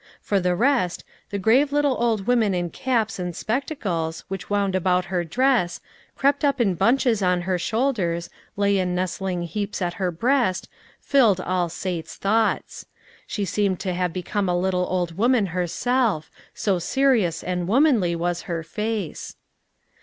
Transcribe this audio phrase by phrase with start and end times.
[0.19, 5.05] For the rest, the grave little old women in caps and spectacles, which wound about
[5.13, 5.79] her dress,
[6.15, 10.67] crept up in bunches on her shoulders, lay in nestling heaps at her breast,
[10.99, 12.87] filled all Sate's thoughts.
[13.27, 18.41] She seemed to have become a little old woman herself, so serious and womanly was
[18.49, 19.35] her face.